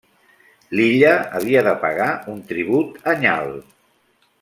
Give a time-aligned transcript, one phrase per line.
[0.79, 3.59] L'illa havia de pagar un tribut anyal.